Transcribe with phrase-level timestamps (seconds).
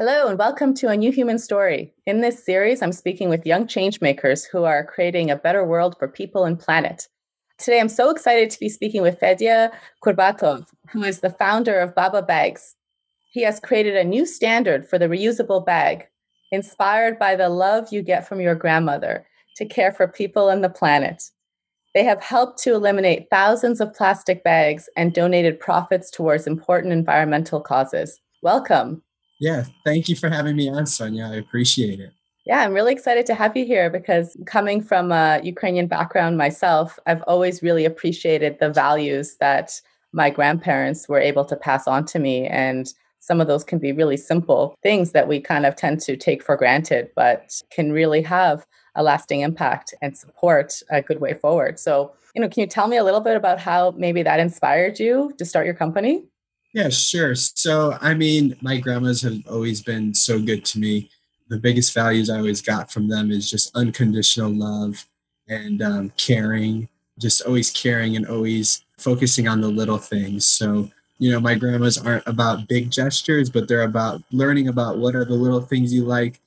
[0.00, 1.92] Hello, and welcome to A New Human Story.
[2.06, 6.08] In this series, I'm speaking with young changemakers who are creating a better world for
[6.08, 7.06] people and planet.
[7.58, 9.70] Today, I'm so excited to be speaking with Fedia
[10.02, 12.76] Kourbatov, who is the founder of Baba Bags.
[13.30, 16.08] He has created a new standard for the reusable bag,
[16.50, 19.26] inspired by the love you get from your grandmother
[19.56, 21.24] to care for people and the planet.
[21.94, 27.60] They have helped to eliminate thousands of plastic bags and donated profits towards important environmental
[27.60, 28.18] causes.
[28.42, 29.02] Welcome.
[29.40, 31.24] Yeah, thank you for having me on, Sonia.
[31.24, 32.12] I appreciate it.
[32.46, 36.98] Yeah, I'm really excited to have you here because coming from a Ukrainian background myself,
[37.06, 39.80] I've always really appreciated the values that
[40.12, 42.46] my grandparents were able to pass on to me.
[42.46, 46.16] And some of those can be really simple things that we kind of tend to
[46.16, 51.34] take for granted, but can really have a lasting impact and support a good way
[51.34, 51.78] forward.
[51.78, 54.98] So, you know, can you tell me a little bit about how maybe that inspired
[54.98, 56.24] you to start your company?
[56.72, 57.34] Yeah, sure.
[57.34, 61.10] So, I mean, my grandmas have always been so good to me.
[61.48, 65.04] The biggest values I always got from them is just unconditional love
[65.48, 70.46] and um, caring, just always caring and always focusing on the little things.
[70.46, 75.16] So, you know, my grandmas aren't about big gestures, but they're about learning about what
[75.16, 76.40] are the little things you like,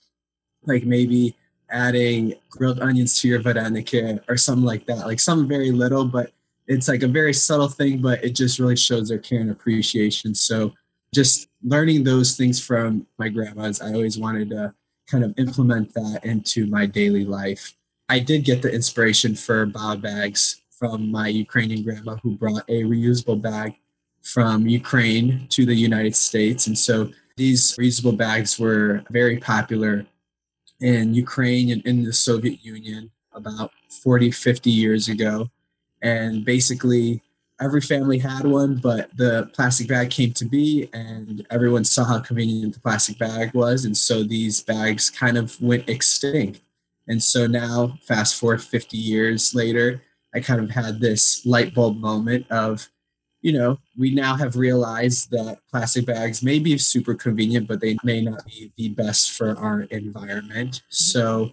[0.65, 1.35] like maybe
[1.69, 6.31] adding grilled onions to your vareniki or something like that, like some very little, but
[6.67, 10.33] it's like a very subtle thing, but it just really shows their care and appreciation.
[10.33, 10.73] So
[11.14, 14.73] just learning those things from my grandmas, I always wanted to
[15.08, 17.73] kind of implement that into my daily life.
[18.09, 22.83] I did get the inspiration for Baba bags from my Ukrainian grandma who brought a
[22.83, 23.75] reusable bag
[24.22, 26.67] from Ukraine to the United States.
[26.67, 30.05] And so these reusable bags were very popular
[30.80, 35.50] in Ukraine and in the Soviet Union about 40, 50 years ago
[36.03, 37.21] and basically
[37.59, 42.19] every family had one but the plastic bag came to be and everyone saw how
[42.19, 43.85] convenient the plastic bag was.
[43.85, 46.61] And so these bags kind of went extinct.
[47.07, 50.03] And so now fast forward 50 years later
[50.35, 52.89] i kind of had this light bulb moment of
[53.42, 57.97] you know we now have realized that plastic bags may be super convenient but they
[58.03, 60.71] may not be the best for our environment.
[60.71, 60.86] Mm-hmm.
[60.89, 61.52] so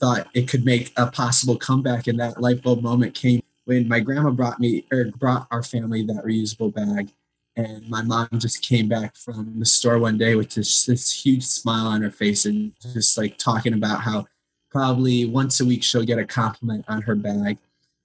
[0.00, 4.00] thought it could make a possible comeback and that light bulb moment came when my
[4.00, 7.12] grandma brought me or brought our family that reusable bag
[7.56, 11.44] and my mom just came back from the store one day with this, this huge
[11.44, 14.26] smile on her face and just like talking about how
[14.70, 17.58] probably once a week she'll get a compliment on her bag.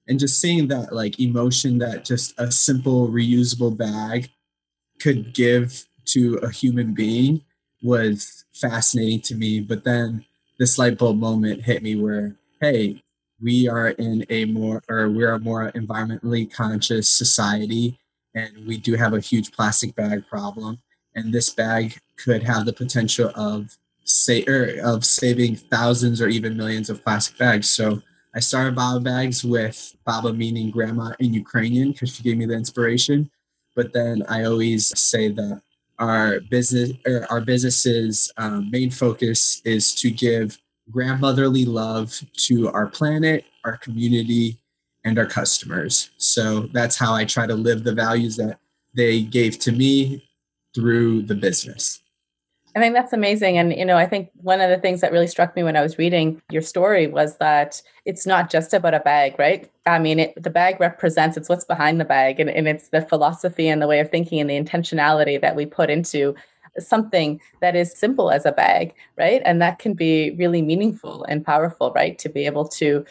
[0.09, 4.29] And just seeing that like emotion that just a simple reusable bag
[4.99, 7.41] could give to a human being
[7.81, 9.59] was fascinating to me.
[9.61, 10.25] But then
[10.59, 13.01] this light bulb moment hit me where hey
[13.41, 17.99] we are in a more or we're a more environmentally conscious society
[18.35, 20.79] and we do have a huge plastic bag problem.
[21.15, 26.55] And this bag could have the potential of say er, of saving thousands or even
[26.55, 27.69] millions of plastic bags.
[27.69, 28.01] So
[28.35, 32.53] i started baba bags with baba meaning grandma in ukrainian because she gave me the
[32.53, 33.29] inspiration.
[33.75, 35.61] But then i always say that
[35.99, 40.57] our business or our business's um, main focus is to give
[40.91, 44.57] grandmotherly love to our planet, our community,
[45.03, 46.09] and our customers.
[46.17, 48.59] So that's how I try to live the values that
[48.93, 50.27] they gave to me
[50.73, 52.01] through the business.
[52.75, 53.57] I think that's amazing.
[53.57, 55.81] And, you know, I think one of the things that really struck me when I
[55.81, 59.67] was reading your story was that it's not just about a bag, right?
[59.87, 63.01] I mean, it, the bag represents, it's what's behind the bag, and, and it's the
[63.01, 66.35] philosophy and the way of thinking and the intentionality that we put into
[66.79, 69.41] something that is simple as a bag, right?
[69.45, 72.17] And that can be really meaningful and powerful, right?
[72.19, 73.05] To be able to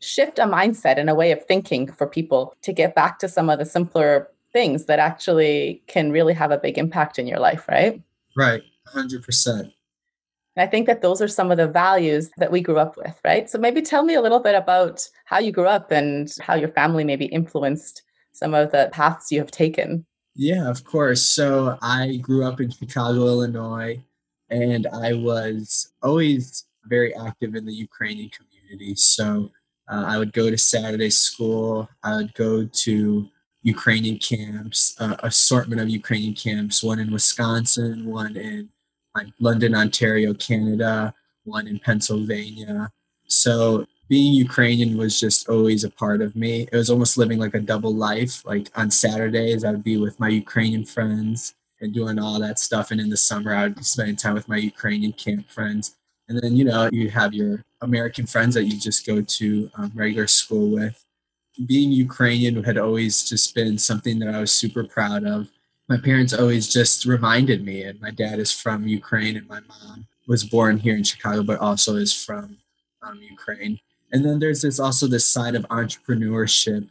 [0.00, 3.48] shift a mindset and a way of thinking for people to get back to some
[3.48, 7.66] of the simpler things that actually can really have a big impact in your life,
[7.68, 8.02] right?
[8.36, 8.62] Right,
[8.94, 9.72] 100%.
[10.56, 13.48] I think that those are some of the values that we grew up with, right?
[13.48, 16.68] So maybe tell me a little bit about how you grew up and how your
[16.68, 20.04] family maybe influenced some of the paths you have taken.
[20.34, 21.22] Yeah, of course.
[21.22, 24.02] So I grew up in Chicago, Illinois,
[24.50, 28.94] and I was always very active in the Ukrainian community.
[28.94, 29.50] So
[29.88, 33.28] uh, I would go to Saturday school, I would go to
[33.62, 38.70] Ukrainian camps, uh, assortment of Ukrainian camps, one in Wisconsin, one in
[39.38, 41.14] London, Ontario, Canada,
[41.44, 42.90] one in Pennsylvania.
[43.26, 46.68] So being Ukrainian was just always a part of me.
[46.70, 48.44] It was almost living like a double life.
[48.44, 52.90] Like on Saturdays, I would be with my Ukrainian friends and doing all that stuff.
[52.90, 55.96] And in the summer, I would be spending time with my Ukrainian camp friends.
[56.28, 59.90] And then, you know, you have your American friends that you just go to um,
[59.94, 61.02] regular school with.
[61.66, 65.48] Being Ukrainian had always just been something that I was super proud of.
[65.88, 70.06] my parents always just reminded me, and my dad is from Ukraine, and my mom
[70.32, 72.58] was born here in Chicago, but also is from
[73.06, 73.80] um, Ukraine.
[74.12, 76.88] And then there's this also this side of entrepreneurship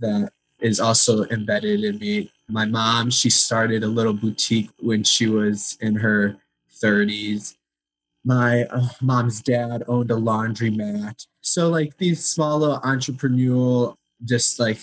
[0.00, 0.30] that
[0.60, 2.30] is also embedded in me.
[2.48, 6.36] My mom, she started a little boutique when she was in her
[6.82, 7.54] 30s.
[8.24, 11.26] My uh, mom's dad owned a laundromat.
[11.40, 13.94] So, like these small little entrepreneurial,
[14.24, 14.78] just like,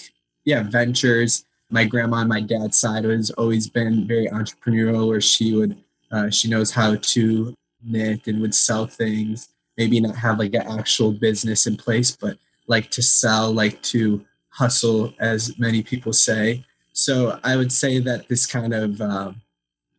[0.45, 1.45] yeah, ventures.
[1.69, 5.77] My grandma on my dad's side has always been very entrepreneurial, where she would,
[6.11, 7.53] uh, she knows how to
[7.83, 9.49] knit and would sell things.
[9.77, 12.37] Maybe not have like an actual business in place, but
[12.67, 16.63] like to sell, like to hustle, as many people say.
[16.93, 19.41] So I would say that this kind of um,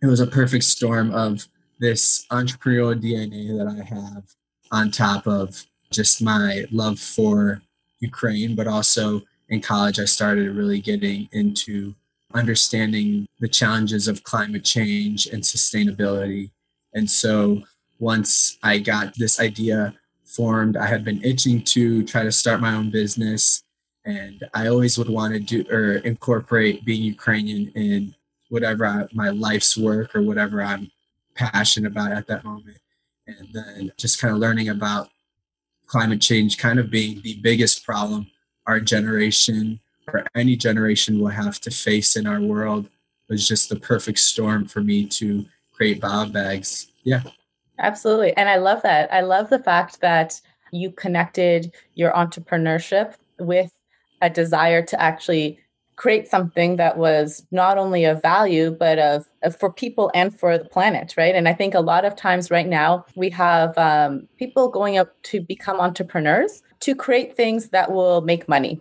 [0.02, 1.46] it was a perfect storm of
[1.78, 4.24] this entrepreneurial DNA that I have
[4.72, 7.62] on top of just my love for
[8.00, 11.94] Ukraine, but also in college, I started really getting into
[12.34, 16.50] understanding the challenges of climate change and sustainability.
[16.94, 17.62] And so
[17.98, 19.94] once I got this idea
[20.24, 23.62] formed, I had been itching to try to start my own business
[24.04, 28.14] and I always would want to do or incorporate being Ukrainian in
[28.48, 30.90] whatever I, my life's work or whatever I'm
[31.34, 32.78] passionate about at that moment.
[33.26, 35.08] And then just kind of learning about
[35.86, 38.28] climate change kind of being the biggest problem
[38.66, 39.80] our generation
[40.12, 42.88] or any generation will have to face in our world
[43.28, 46.92] was just the perfect storm for me to create Baba Bags.
[47.02, 47.22] Yeah.
[47.78, 48.36] Absolutely.
[48.36, 49.12] And I love that.
[49.12, 50.40] I love the fact that
[50.72, 53.72] you connected your entrepreneurship with
[54.22, 55.58] a desire to actually
[55.96, 60.58] create something that was not only of value but of, of, for people and for
[60.58, 64.28] the planet right and i think a lot of times right now we have um,
[64.38, 68.80] people going up to become entrepreneurs to create things that will make money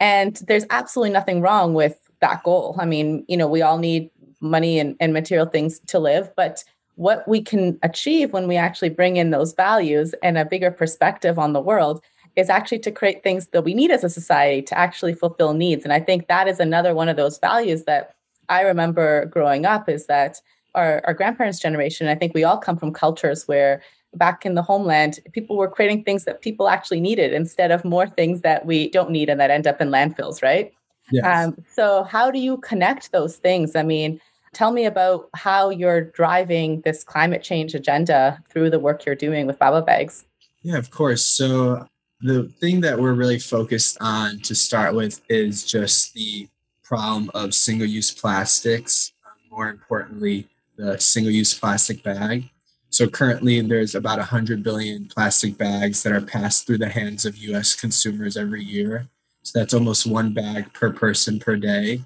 [0.00, 4.10] and there's absolutely nothing wrong with that goal i mean you know we all need
[4.40, 6.64] money and, and material things to live but
[6.96, 11.38] what we can achieve when we actually bring in those values and a bigger perspective
[11.38, 12.02] on the world
[12.36, 15.84] is actually to create things that we need as a society to actually fulfill needs.
[15.84, 18.14] And I think that is another one of those values that
[18.48, 20.40] I remember growing up is that
[20.74, 23.82] our, our grandparents' generation, I think we all come from cultures where
[24.14, 28.06] back in the homeland, people were creating things that people actually needed instead of more
[28.06, 30.72] things that we don't need and that end up in landfills, right?
[31.10, 31.24] Yes.
[31.24, 33.76] Um, so, how do you connect those things?
[33.76, 34.20] I mean,
[34.56, 39.46] tell me about how you're driving this climate change agenda through the work you're doing
[39.46, 40.24] with Baba Bags.
[40.62, 41.22] Yeah, of course.
[41.22, 41.86] So,
[42.20, 46.48] the thing that we're really focused on to start with is just the
[46.82, 52.48] problem of single use plastics, um, more importantly, the single use plastic bag.
[52.88, 57.36] So currently, there's about 100 billion plastic bags that are passed through the hands of
[57.36, 59.08] US consumers every year.
[59.42, 62.00] So that's almost one bag per person per day.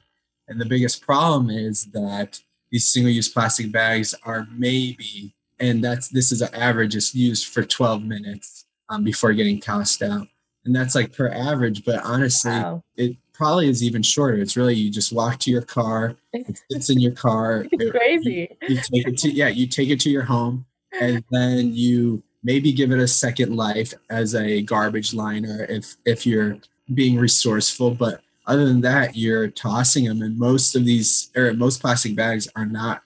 [0.51, 6.09] And the biggest problem is that these single use plastic bags are maybe, and that's
[6.09, 10.27] this is an average, is used for 12 minutes um, before getting tossed out.
[10.65, 12.83] And that's like per average, but honestly, wow.
[12.97, 14.39] it probably is even shorter.
[14.39, 17.67] It's really you just walk to your car, it's in your car.
[17.73, 18.57] it's crazy.
[18.69, 20.67] You, you take it to yeah, you take it to your home,
[21.01, 26.27] and then you maybe give it a second life as a garbage liner if if
[26.27, 26.59] you're
[26.93, 27.93] being resourceful.
[27.93, 32.49] But other than that, you're tossing them, and most of these or most plastic bags
[32.57, 33.03] are not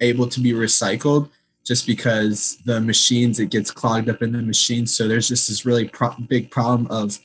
[0.00, 1.28] able to be recycled
[1.64, 4.96] just because the machines it gets clogged up in the machines.
[4.96, 7.18] So there's just this really pro- big problem of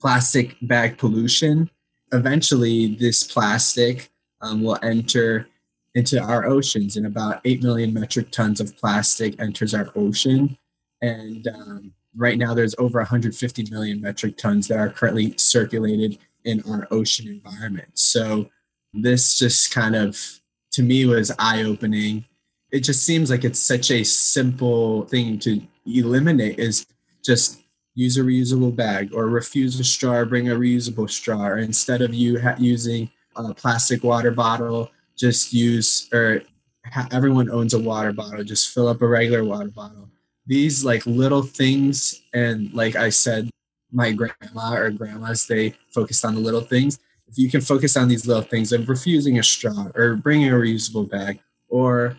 [0.00, 1.68] plastic bag pollution.
[2.12, 5.46] Eventually this plastic um, will enter
[5.94, 10.56] into our oceans and about 8 million metric tons of plastic enters our ocean.
[11.02, 16.62] And um, right now there's over 150 million metric tons that are currently circulated in
[16.68, 17.90] our ocean environment.
[17.94, 18.50] So
[18.92, 20.40] this just kind of
[20.72, 22.24] to me was eye-opening.
[22.70, 26.86] It just seems like it's such a simple thing to eliminate is
[27.24, 27.60] just
[27.94, 32.14] use a reusable bag or refuse a straw bring a reusable straw or instead of
[32.14, 36.42] you ha- using a plastic water bottle just use or
[36.86, 40.08] ha- everyone owns a water bottle just fill up a regular water bottle.
[40.46, 43.50] These like little things and like i said
[43.92, 48.08] my grandma or grandmas they focused on the little things if you can focus on
[48.08, 52.16] these little things of refusing a straw or bringing a reusable bag or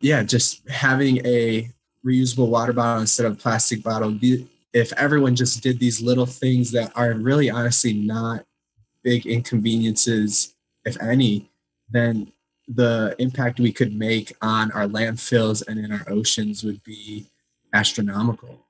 [0.00, 1.70] yeah, just having a
[2.04, 4.18] reusable water bottle instead of a plastic bottle.
[4.72, 8.44] If everyone just did these little things that are really honestly not
[9.02, 10.54] big inconveniences,
[10.84, 11.50] if any,
[11.90, 12.32] then
[12.68, 17.26] the impact we could make on our landfills and in our oceans would be
[17.72, 18.63] astronomical.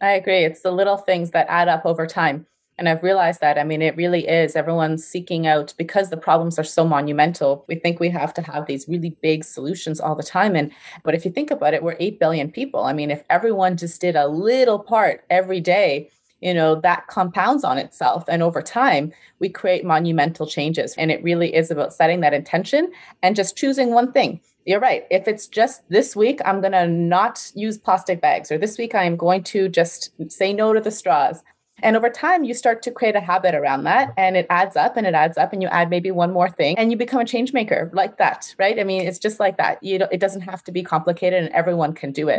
[0.00, 0.44] I agree.
[0.44, 2.46] It's the little things that add up over time.
[2.78, 6.58] And I've realized that, I mean, it really is everyone's seeking out because the problems
[6.58, 7.66] are so monumental.
[7.68, 10.56] We think we have to have these really big solutions all the time.
[10.56, 12.84] And, but if you think about it, we're 8 billion people.
[12.84, 16.08] I mean, if everyone just did a little part every day,
[16.40, 18.24] you know, that compounds on itself.
[18.26, 20.94] And over time, we create monumental changes.
[20.96, 22.90] And it really is about setting that intention
[23.22, 24.40] and just choosing one thing.
[24.66, 25.06] You're right.
[25.10, 28.94] If it's just this week, I'm going to not use plastic bags, or this week,
[28.94, 31.42] I am going to just say no to the straws.
[31.82, 34.98] And over time, you start to create a habit around that and it adds up
[34.98, 37.24] and it adds up and you add maybe one more thing and you become a
[37.24, 38.78] change maker like that, right?
[38.78, 39.82] I mean, it's just like that.
[39.82, 42.38] You it doesn't have to be complicated and everyone can do it.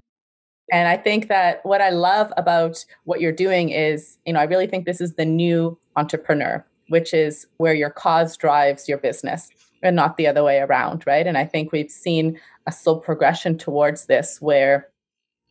[0.72, 4.44] And I think that what I love about what you're doing is, you know, I
[4.44, 9.50] really think this is the new entrepreneur, which is where your cause drives your business
[9.82, 11.26] and not the other way around, right?
[11.26, 14.90] And I think we've seen a slow progression towards this where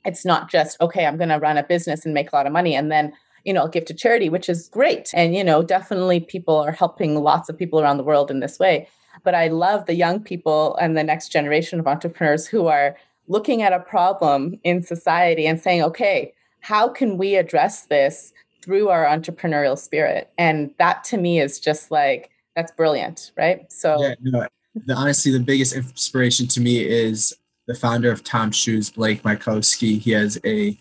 [0.04, 2.52] it's not just, okay, I'm going to run a business and make a lot of
[2.52, 3.12] money and then
[3.44, 5.10] you know, I'll give to charity, which is great.
[5.14, 8.58] And, you know, definitely people are helping lots of people around the world in this
[8.58, 8.88] way.
[9.24, 12.96] But I love the young people and the next generation of entrepreneurs who are
[13.28, 18.32] looking at a problem in society and saying, okay, how can we address this
[18.62, 20.30] through our entrepreneurial spirit?
[20.36, 23.70] And that to me is just like, that's brilliant, right?
[23.72, 28.50] So, yeah, no, the, honestly, the biggest inspiration to me is the founder of Tom
[28.50, 30.00] Shoes, Blake Mycoskie.
[30.00, 30.78] He has a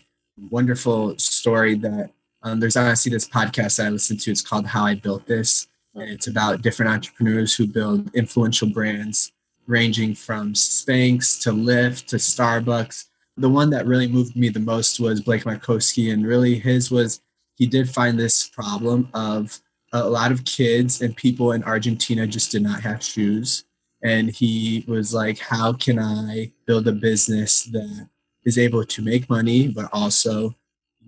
[0.50, 2.10] wonderful story that
[2.42, 4.30] um, there's honestly this podcast that I listen to.
[4.30, 5.68] It's called How I Built This.
[5.94, 9.32] And it's about different entrepreneurs who build influential brands,
[9.66, 13.06] ranging from Spanx to Lyft to Starbucks.
[13.36, 16.12] The one that really moved me the most was Blake Mycoskie.
[16.12, 17.20] And really, his was
[17.56, 19.60] he did find this problem of
[19.92, 23.64] a lot of kids and people in Argentina just did not have shoes.
[24.02, 28.08] And he was like, How can I build a business that
[28.44, 30.54] is able to make money, but also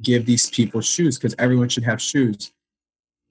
[0.00, 2.52] give these people shoes because everyone should have shoes.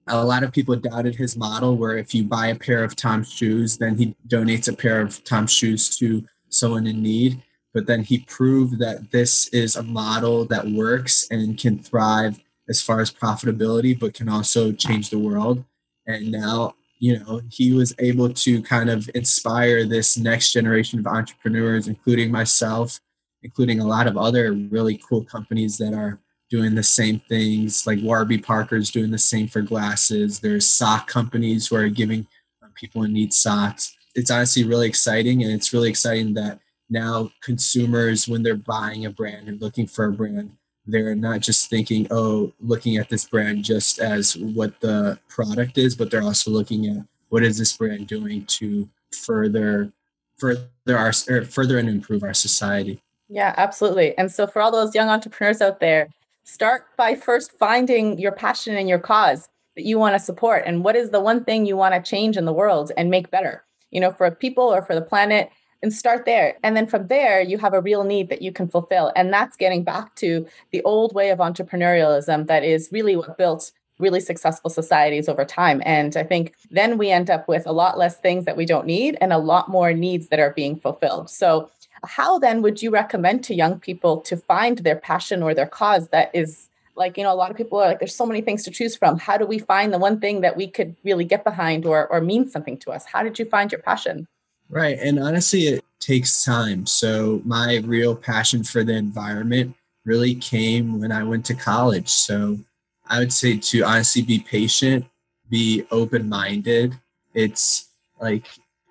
[0.08, 3.30] A lot of people doubted his model where if you buy a pair of Tom's
[3.30, 7.40] shoes, then he donates a pair of Tom's shoes to someone in need.
[7.72, 12.80] But then he proved that this is a model that works and can thrive as
[12.80, 15.64] far as profitability, but can also change the world.
[16.06, 21.06] And now, you know, he was able to kind of inspire this next generation of
[21.06, 23.00] entrepreneurs, including myself,
[23.42, 27.86] including a lot of other really cool companies that are doing the same things.
[27.86, 30.38] Like Warby Parker's doing the same for glasses.
[30.38, 32.26] There's sock companies who are giving
[32.74, 33.96] people in need socks.
[34.14, 39.10] It's honestly really exciting, and it's really exciting that now consumers, when they're buying a
[39.10, 43.64] brand and looking for a brand, they're not just thinking, oh, looking at this brand
[43.64, 48.06] just as what the product is, but they're also looking at what is this brand
[48.06, 49.92] doing to further
[50.38, 53.00] further our further and improve our society.
[53.28, 54.16] Yeah, absolutely.
[54.18, 56.08] And so for all those young entrepreneurs out there,
[56.44, 60.82] Start by first finding your passion and your cause that you want to support and
[60.82, 63.64] what is the one thing you want to change in the world and make better,
[63.90, 65.50] you know, for people or for the planet
[65.82, 66.56] and start there.
[66.62, 69.12] And then from there, you have a real need that you can fulfill.
[69.16, 73.72] And that's getting back to the old way of entrepreneurialism that is really what built
[73.98, 75.82] really successful societies over time.
[75.84, 78.86] And I think then we end up with a lot less things that we don't
[78.86, 81.30] need and a lot more needs that are being fulfilled.
[81.30, 81.70] So
[82.04, 86.08] how then would you recommend to young people to find their passion or their cause
[86.08, 88.64] that is like you know a lot of people are like there's so many things
[88.64, 91.44] to choose from how do we find the one thing that we could really get
[91.44, 94.26] behind or or mean something to us how did you find your passion
[94.68, 96.84] right and honestly it takes time.
[96.84, 102.08] So my real passion for the environment really came when i went to college.
[102.08, 102.58] So
[103.06, 105.04] i would say to honestly be patient
[105.50, 106.98] be open minded
[107.34, 107.88] it's
[108.20, 108.46] like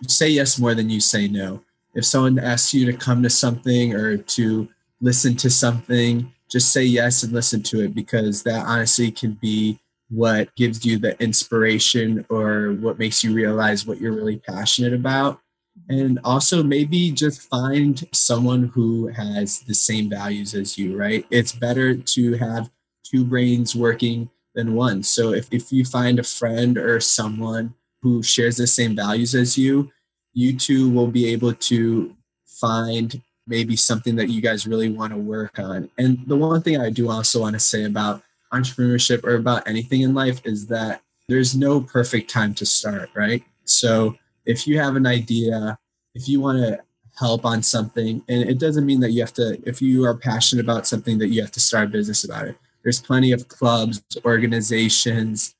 [0.08, 1.62] say yes more than you say no.
[1.94, 4.68] If someone asks you to come to something or to
[5.01, 9.80] listen to something, just say yes and listen to it because that honestly can be
[10.10, 15.40] what gives you the inspiration or what makes you realize what you're really passionate about.
[15.89, 21.25] And also, maybe just find someone who has the same values as you, right?
[21.29, 22.69] It's better to have
[23.03, 25.03] two brains working than one.
[25.03, 29.57] So, if, if you find a friend or someone who shares the same values as
[29.57, 29.91] you,
[30.33, 35.17] you two will be able to find maybe something that you guys really want to
[35.17, 35.89] work on.
[35.97, 38.23] And the one thing I do also want to say about
[38.53, 43.43] entrepreneurship or about anything in life is that there's no perfect time to start, right?
[43.65, 45.77] So if you have an idea,
[46.15, 46.79] if you want to
[47.17, 50.63] help on something, and it doesn't mean that you have to, if you are passionate
[50.63, 52.57] about something, that you have to start a business about it.
[52.83, 55.55] There's plenty of clubs, organizations,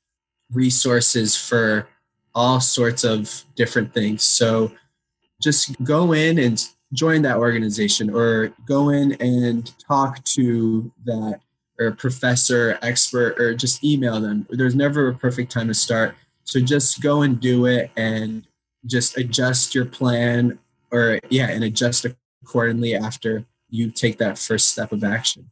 [0.52, 1.88] resources for
[2.34, 4.22] all sorts of different things.
[4.22, 4.72] So
[5.40, 11.40] just go in and join that organization or go in and talk to that
[11.78, 14.46] or professor, expert, or just email them.
[14.50, 16.14] There's never a perfect time to start.
[16.44, 18.46] So just go and do it and
[18.86, 20.58] just adjust your plan
[20.90, 22.06] or, yeah, and adjust
[22.42, 25.50] accordingly after you take that first step of action.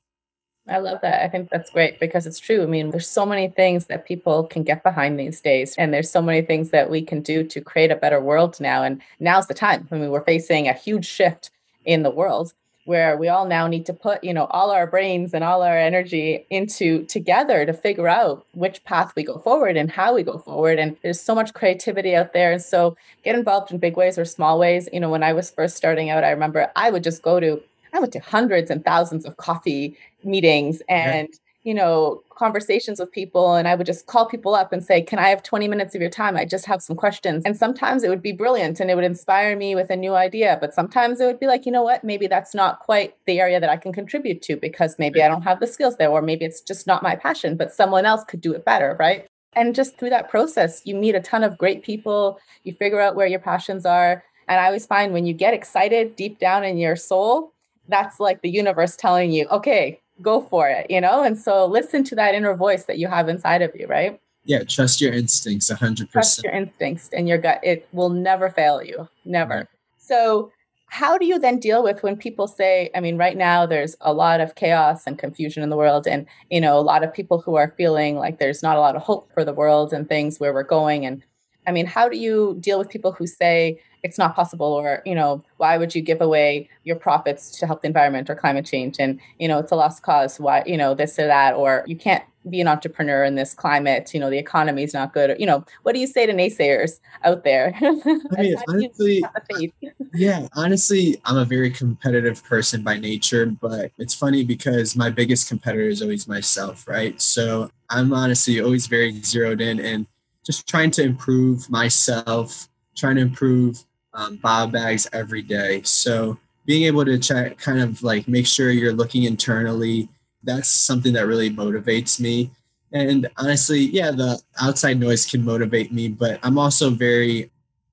[0.68, 1.24] I love that.
[1.24, 2.62] I think that's great because it's true.
[2.62, 6.10] I mean, there's so many things that people can get behind these days, and there's
[6.10, 8.82] so many things that we can do to create a better world now.
[8.84, 9.88] And now's the time.
[9.90, 11.50] I mean, we're facing a huge shift
[11.84, 12.52] in the world
[12.84, 15.76] where we all now need to put you know all our brains and all our
[15.76, 20.38] energy into together to figure out which path we go forward and how we go
[20.38, 20.78] forward.
[20.78, 22.52] And there's so much creativity out there.
[22.52, 24.88] And so get involved in big ways or small ways.
[24.92, 27.62] You know when i was first starting out i remember i would just go to
[27.92, 33.12] i went to hundreds and thousands of coffee meetings and yeah you know, conversations with
[33.12, 35.94] people and I would just call people up and say, Can I have 20 minutes
[35.94, 36.36] of your time?
[36.36, 37.42] I just have some questions.
[37.44, 40.56] And sometimes it would be brilliant and it would inspire me with a new idea.
[40.60, 43.60] But sometimes it would be like, you know what, maybe that's not quite the area
[43.60, 46.46] that I can contribute to because maybe I don't have the skills there, or maybe
[46.46, 49.26] it's just not my passion, but someone else could do it better, right?
[49.52, 53.16] And just through that process, you meet a ton of great people, you figure out
[53.16, 54.22] where your passions are.
[54.48, 57.52] And I always find when you get excited deep down in your soul,
[57.88, 61.22] that's like the universe telling you, okay, go for it, you know?
[61.22, 64.20] And so listen to that inner voice that you have inside of you, right?
[64.44, 66.10] Yeah, trust your instincts 100%.
[66.10, 67.60] Trust your instincts and your gut.
[67.62, 69.54] It will never fail you, never.
[69.54, 69.66] Right.
[69.98, 70.50] So,
[70.86, 74.12] how do you then deal with when people say, I mean, right now there's a
[74.12, 77.40] lot of chaos and confusion in the world, and, you know, a lot of people
[77.40, 80.40] who are feeling like there's not a lot of hope for the world and things
[80.40, 81.06] where we're going.
[81.06, 81.22] And
[81.66, 85.14] I mean, how do you deal with people who say, it's not possible or you
[85.14, 88.96] know why would you give away your profits to help the environment or climate change?
[88.98, 90.40] And you know it's a lost cause.
[90.40, 94.14] Why you know this or that or you can't be an entrepreneur in this climate.
[94.14, 95.30] You know the economy is not good.
[95.30, 97.74] Or, you know what do you say to naysayers out there?
[97.82, 99.22] I mean, honestly,
[100.14, 105.48] yeah honestly i'm a very competitive person by nature but it's funny because my biggest
[105.48, 107.20] competitor is always myself right?
[107.20, 110.06] So i'm honestly always very zeroed in and
[110.44, 112.68] just trying to improve myself
[113.00, 115.82] trying to improve um, bags every day.
[115.82, 120.08] So being able to check, kind of like make sure you're looking internally,
[120.42, 122.50] that's something that really motivates me.
[122.92, 127.50] And honestly, yeah, the outside noise can motivate me, but I'm also very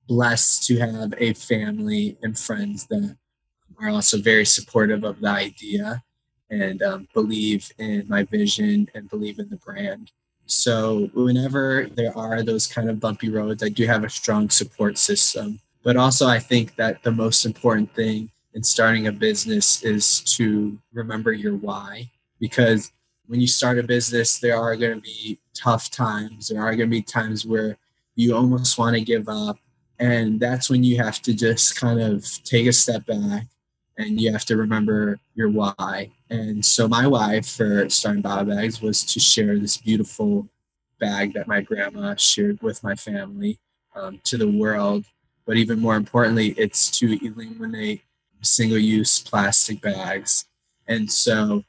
[0.08, 3.16] blessed to have a family and friends that
[3.80, 6.02] are also very supportive of the idea
[6.50, 10.10] and um, believe in my vision and believe in the brand.
[10.48, 14.98] So whenever there are those kind of bumpy roads, I do have a strong support
[14.98, 20.20] system but also, I think that the most important thing in starting a business is
[20.36, 22.10] to remember your why.
[22.40, 22.92] Because
[23.26, 26.48] when you start a business, there are going to be tough times.
[26.48, 27.78] There are going to be times where
[28.16, 29.56] you almost want to give up.
[29.98, 33.46] And that's when you have to just kind of take a step back
[33.98, 36.10] and you have to remember your why.
[36.30, 40.48] And so, my why for starting Baba Bags was to share this beautiful
[40.98, 43.58] bag that my grandma shared with my family
[43.94, 45.04] um, to the world
[45.48, 48.02] but even more importantly, it's to eliminate
[48.42, 50.44] single use plastic bags.
[50.86, 51.64] And so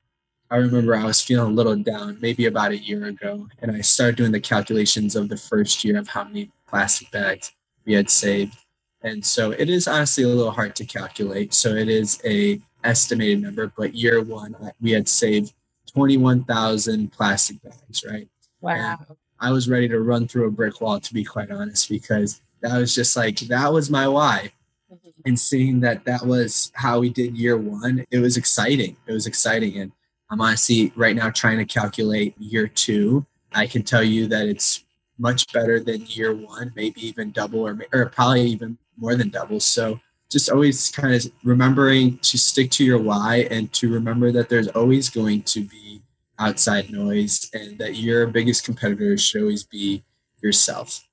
[0.52, 3.80] I remember I was feeling a little down maybe about a year ago, and I
[3.80, 7.54] started doing the calculations of the first year of how many plastic bags
[7.86, 8.58] we had saved.
[9.02, 11.54] And so it is honestly a little hard to calculate.
[11.54, 15.54] So it is a estimated number, but year one we had saved
[15.92, 18.28] 21,000 plastic bags, right?
[18.62, 18.98] Wow.
[19.08, 22.42] And I was ready to run through a brick wall to be quite honest because
[22.62, 24.52] that was just like that was my why
[24.92, 25.10] mm-hmm.
[25.26, 29.28] and seeing that that was how we did year one it was exciting it was
[29.28, 29.92] exciting and
[30.30, 34.84] i'm honestly right now trying to calculate year two i can tell you that it's
[35.18, 39.66] much better than year one maybe even double or, or probably even more than doubles.
[39.66, 44.48] so just always kind of remembering to stick to your why and to remember that
[44.48, 46.02] there's always going to be
[46.38, 50.04] outside noise and that your biggest competitor should always be
[50.42, 51.08] yourself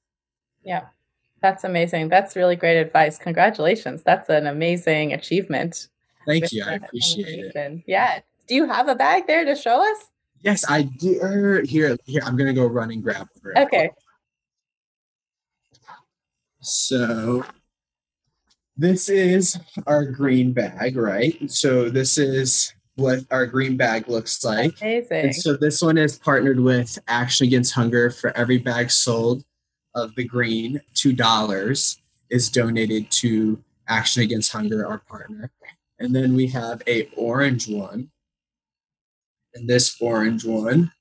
[0.62, 0.82] yeah
[1.46, 2.08] that's amazing.
[2.08, 3.18] That's really great advice.
[3.18, 4.02] Congratulations.
[4.02, 5.88] That's an amazing achievement.
[6.26, 6.64] Thank you.
[6.66, 7.82] I appreciate it.
[7.86, 8.20] Yeah.
[8.48, 10.06] Do you have a bag there to show us?
[10.40, 11.20] Yes, I do.
[11.22, 12.22] Er, here, here.
[12.24, 13.58] I'm gonna go run and grab it.
[13.58, 13.90] Okay.
[16.60, 17.44] So
[18.76, 21.50] this is our green bag, right?
[21.50, 24.80] So this is what our green bag looks like.
[24.80, 25.24] Amazing.
[25.26, 29.44] And so this one is partnered with Action Against Hunger for every bag sold
[29.94, 31.96] of the green, $2
[32.30, 35.50] is donated to Action Against Hunger, our partner.
[35.98, 38.10] And then we have a orange one.
[39.54, 40.92] And this orange one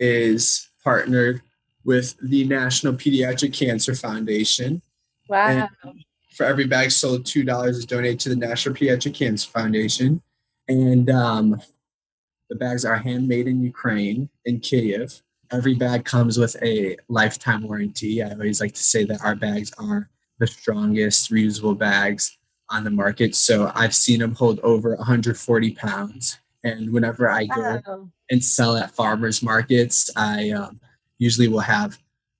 [0.00, 1.42] is partnered
[1.84, 4.82] with the National Pediatric Cancer Foundation.
[5.28, 5.68] Wow.
[5.84, 10.20] And for every bag sold, $2 is donated to the National Pediatric Cancer Foundation.
[10.68, 11.62] And um,
[12.50, 15.22] The bags are handmade in Ukraine, in Kiev.
[15.52, 18.22] Every bag comes with a lifetime warranty.
[18.22, 22.36] I always like to say that our bags are the strongest reusable bags
[22.70, 23.36] on the market.
[23.36, 26.38] So I've seen them hold over 140 pounds.
[26.64, 28.08] And whenever I go wow.
[28.30, 30.80] and sell at farmers markets, I um,
[31.18, 31.98] usually will have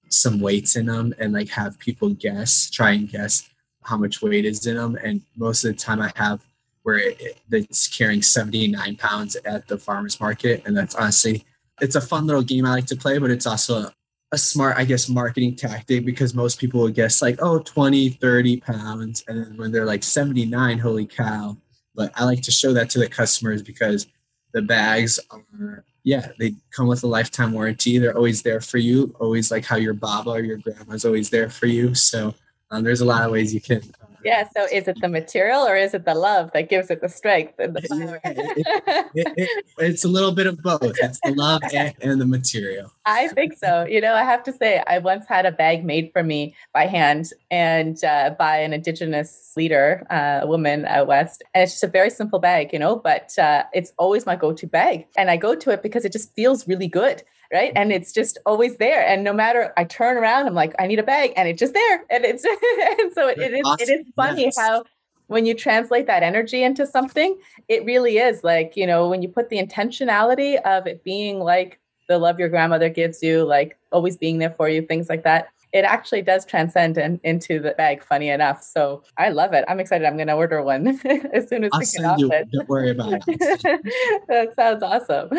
[0.09, 3.48] some weights in them and like have people guess, try and guess
[3.85, 4.97] how much weight is in them.
[5.03, 6.44] And most of the time I have
[6.83, 10.62] where it, it's carrying 79 pounds at the farmers market.
[10.66, 11.44] And that's honestly,
[11.81, 13.90] it's a fun little game I like to play, but it's also
[14.33, 18.61] a smart, I guess, marketing tactic because most people would guess like, oh, 20, 30
[18.61, 19.25] pounds.
[19.29, 21.57] And then when they're like 79, holy cow.
[21.94, 24.07] But I like to show that to the customers because
[24.53, 27.99] the bags are, yeah, they come with a lifetime warranty.
[27.99, 31.49] They're always there for you, always like how your baba or your grandma's always there
[31.49, 31.94] for you.
[31.94, 32.35] So
[32.70, 33.83] um, there's a lot of ways you can
[34.24, 34.48] yeah.
[34.57, 37.59] So is it the material or is it the love that gives it the strength
[37.59, 38.20] and the power?
[38.24, 40.81] it, it, it, it's a little bit of both.
[40.83, 42.90] It's the love and, and, the material.
[43.05, 43.85] I think so.
[43.85, 46.87] You know, I have to say, I once had a bag made for me by
[46.87, 51.42] hand and uh, by an indigenous leader, uh, a woman out west.
[51.55, 54.55] And it's just a very simple bag, you know, but uh, it's always my go
[54.55, 55.07] to bag.
[55.18, 58.38] And I go to it because it just feels really good right and it's just
[58.46, 61.48] always there and no matter i turn around i'm like i need a bag and
[61.48, 62.44] it's just there and it's
[63.00, 63.88] and so it, it is awesome.
[63.88, 64.59] it is funny yes.
[64.59, 64.85] how
[65.26, 67.37] when you translate that energy into something
[67.68, 71.80] it really is like you know when you put the intentionality of it being like
[72.09, 75.48] the love your grandmother gives you like always being there for you things like that
[75.74, 78.62] it actually does transcend in, into the bag, funny enough.
[78.62, 79.64] So I love it.
[79.66, 80.06] I'm excited.
[80.06, 80.87] I'm going to order one
[81.32, 82.48] as soon as I'll we get off you, it.
[82.52, 83.22] Don't worry about it.
[84.28, 85.30] that sounds awesome.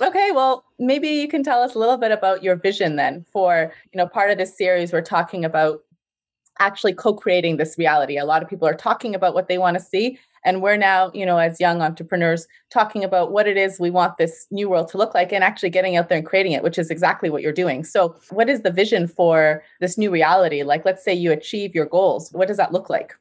[0.00, 3.72] Okay, well, maybe you can tell us a little bit about your vision then for,
[3.92, 5.80] you know, part of this series we're talking about
[6.60, 8.18] actually co-creating this reality.
[8.18, 11.10] A lot of people are talking about what they want to see and we're now,
[11.14, 14.88] you know, as young entrepreneurs talking about what it is we want this new world
[14.88, 17.42] to look like and actually getting out there and creating it, which is exactly what
[17.42, 17.84] you're doing.
[17.84, 20.62] So, what is the vision for this new reality?
[20.62, 22.30] Like let's say you achieve your goals.
[22.32, 23.14] What does that look like?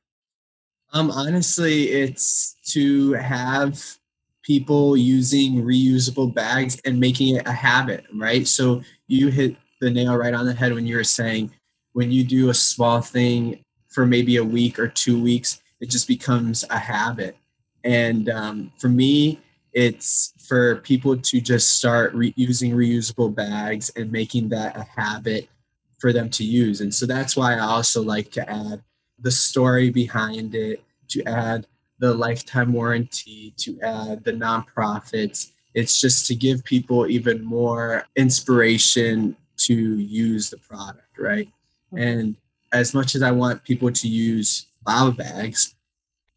[0.94, 3.98] Um honestly, it's to have
[4.44, 8.48] people using reusable bags and making it a habit, right?
[8.48, 11.52] So you hit the nail right on the head when you were saying
[11.94, 16.08] when you do a small thing for maybe a week or two weeks, it just
[16.08, 17.36] becomes a habit.
[17.84, 19.42] And um, for me,
[19.74, 25.50] it's for people to just start re- using reusable bags and making that a habit
[25.98, 26.82] for them to use.
[26.82, 28.84] And so that's why I also like to add
[29.20, 31.68] the story behind it, to add
[32.00, 35.52] the lifetime warranty, to add the nonprofits.
[35.74, 41.48] It's just to give people even more inspiration to use the product, right?
[41.96, 42.36] And
[42.72, 45.76] as much as I want people to use baba bags,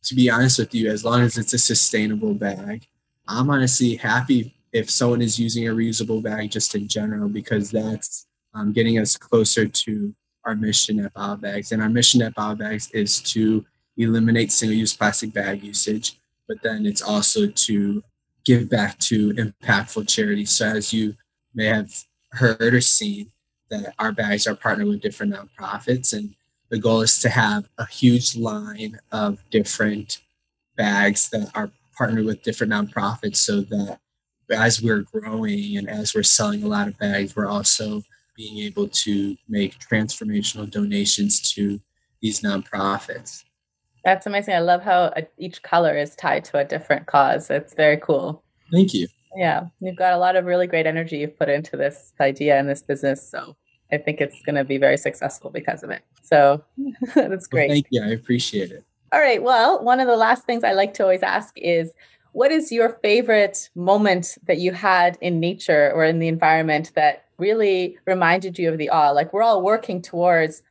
[0.04, 2.87] to be honest with you, as long as it's a sustainable bag,
[3.26, 8.26] I'm honestly happy if someone is using a reusable bag just in general because that's
[8.54, 11.72] um, getting us closer to our mission at Baba Bags.
[11.72, 13.64] And our mission at Baba Bags is to
[13.96, 18.02] eliminate single-use plastic bag usage, but then it's also to
[18.44, 20.50] give back to impactful charities.
[20.50, 21.14] So as you
[21.54, 21.90] may have
[22.33, 23.30] heard or seen,
[23.70, 26.35] that our bags are partnered with different nonprofits and
[26.74, 30.18] the goal is to have a huge line of different
[30.76, 34.00] bags that are partnered with different nonprofits so that
[34.50, 38.02] as we're growing and as we're selling a lot of bags we're also
[38.37, 41.78] being able to make transformational donations to
[42.20, 43.44] these nonprofits.
[44.04, 44.54] That's amazing.
[44.54, 47.50] I love how uh, each color is tied to a different cause.
[47.50, 48.42] It's very cool.
[48.72, 49.06] Thank you.
[49.37, 52.68] Yeah you've got a lot of really great energy you've put into this idea and
[52.68, 53.54] this business so
[53.94, 56.02] I think it's going to be very successful because of it.
[56.22, 56.62] So
[57.14, 57.68] that's great.
[57.68, 58.02] Well, thank you.
[58.02, 58.85] I appreciate it.
[59.12, 59.42] All right.
[59.42, 61.92] Well, one of the last things I like to always ask is
[62.33, 67.26] what is your favorite moment that you had in nature or in the environment that
[67.38, 69.11] really reminded you of the awe?
[69.11, 70.62] Like we're all working towards,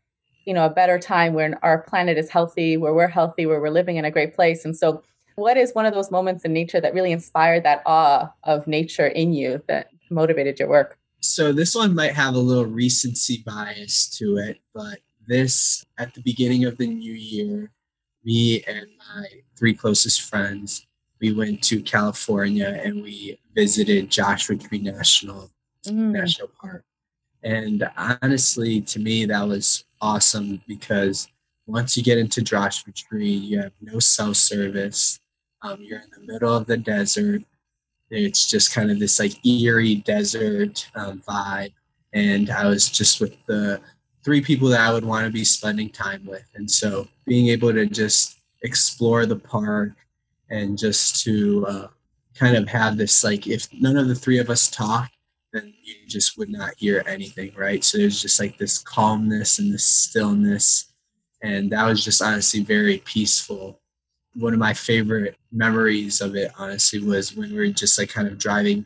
[0.45, 3.69] you know, a better time when our planet is healthy, where we're healthy, where we're
[3.69, 4.65] living in a great place.
[4.65, 5.03] And so
[5.35, 9.07] what is one of those moments in nature that really inspired that awe of nature
[9.07, 10.99] in you that motivated your work?
[11.23, 16.21] So this one might have a little recency bias to it, but this at the
[16.21, 17.71] beginning of the new year,
[18.25, 20.85] me and my three closest friends,
[21.21, 25.49] we went to California and we visited Joshua Tree National
[25.87, 26.11] mm.
[26.11, 26.83] National Park.
[27.41, 31.29] And honestly, to me, that was awesome because
[31.65, 35.21] once you get into Joshua Tree, you have no cell service.
[35.61, 37.43] Um, you're in the middle of the desert.
[38.13, 41.73] It's just kind of this like eerie desert um, vibe.
[42.13, 43.81] And I was just with the
[44.23, 46.45] three people that I would want to be spending time with.
[46.55, 49.93] And so being able to just explore the park
[50.49, 51.87] and just to uh,
[52.35, 55.09] kind of have this like if none of the three of us talk,
[55.51, 57.83] then you just would not hear anything, right?
[57.83, 60.93] So there's just like this calmness and this stillness.
[61.41, 63.79] And that was just honestly very peaceful.
[64.35, 68.27] One of my favorite memories of it, honestly, was when we were just like kind
[68.27, 68.85] of driving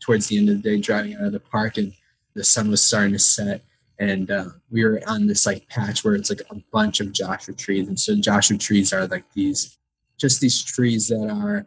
[0.00, 1.92] towards the end of the day, driving out of the park, and
[2.34, 3.62] the sun was starting to set.
[4.00, 7.54] And uh, we were on this like patch where it's like a bunch of Joshua
[7.54, 7.88] trees.
[7.88, 9.78] And so Joshua trees are like these,
[10.16, 11.66] just these trees that are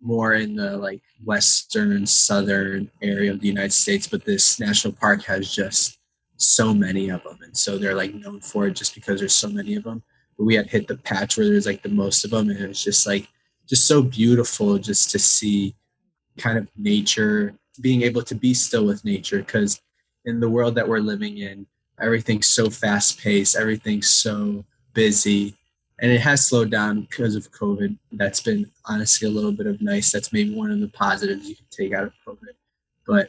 [0.00, 5.22] more in the like western southern area of the united states but this national park
[5.24, 5.98] has just
[6.36, 9.48] so many of them and so they're like known for it just because there's so
[9.48, 10.02] many of them
[10.40, 12.66] but we had hit the patch where there's like the most of them and it
[12.66, 13.28] was just like
[13.68, 15.74] just so beautiful just to see
[16.38, 19.82] kind of nature being able to be still with nature because
[20.24, 21.66] in the world that we're living in
[22.00, 25.54] everything's so fast paced everything's so busy
[26.00, 27.96] and it has slowed down because of COVID.
[28.12, 30.10] That's been honestly a little bit of nice.
[30.10, 32.54] That's maybe one of the positives you can take out of COVID.
[33.06, 33.28] But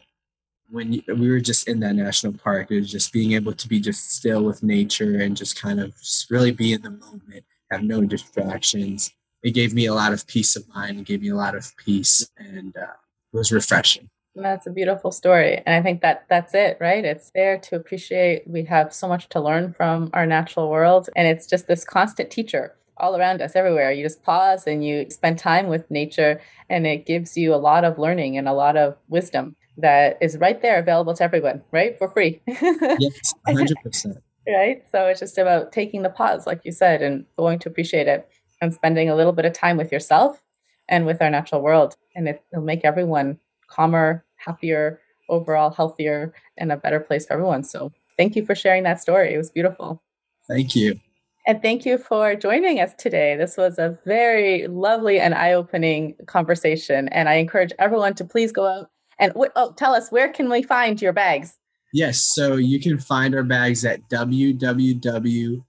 [0.71, 3.67] when you, we were just in that national park, it was just being able to
[3.67, 7.43] be just still with nature and just kind of just really be in the moment,
[7.69, 9.13] have no distractions.
[9.43, 10.99] It gave me a lot of peace of mind.
[10.99, 12.93] It gave me a lot of peace, and uh,
[13.33, 14.09] it was refreshing.
[14.33, 15.61] That's a beautiful story.
[15.65, 17.03] And I think that that's it, right?
[17.03, 18.47] It's there to appreciate.
[18.47, 21.09] We have so much to learn from our natural world.
[21.17, 23.91] And it's just this constant teacher all around us, everywhere.
[23.91, 27.83] You just pause and you spend time with nature, and it gives you a lot
[27.83, 31.97] of learning and a lot of wisdom that is right there available to everyone, right?
[31.97, 32.41] For free.
[32.47, 34.17] yes, 100%.
[34.47, 34.83] right?
[34.91, 38.29] So it's just about taking the pause, like you said, and going to appreciate it
[38.61, 40.43] and spending a little bit of time with yourself
[40.89, 41.95] and with our natural world.
[42.15, 47.63] And it, it'll make everyone calmer, happier, overall healthier, and a better place for everyone.
[47.63, 49.33] So thank you for sharing that story.
[49.33, 50.01] It was beautiful.
[50.47, 50.99] Thank you.
[51.47, 53.35] And thank you for joining us today.
[53.35, 57.07] This was a very lovely and eye opening conversation.
[57.07, 60.61] And I encourage everyone to please go out and oh, tell us where can we
[60.61, 61.55] find your bags?
[61.93, 65.63] Yes, so you can find our bags at www.baba,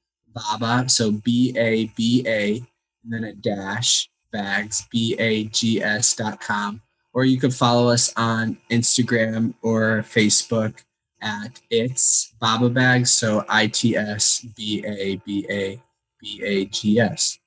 [0.89, 2.57] so B A B A,
[3.05, 7.89] and then a dash bags, B A G S dot com or you can follow
[7.89, 10.83] us on Instagram or Facebook
[11.21, 13.13] at it's Baba Bags.
[13.13, 15.81] So I T S B A B A
[16.21, 17.39] B A G S.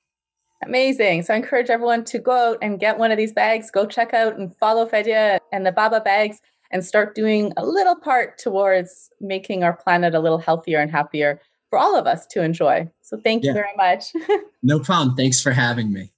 [0.64, 1.22] Amazing.
[1.22, 3.70] So I encourage everyone to go out and get one of these bags.
[3.70, 6.40] Go check out and follow Fedia and the Baba Bags
[6.70, 11.40] and start doing a little part towards making our planet a little healthier and happier
[11.70, 12.88] for all of us to enjoy.
[13.02, 13.54] So thank you yeah.
[13.54, 14.12] very much.
[14.62, 15.16] no problem.
[15.16, 16.12] Thanks for having me.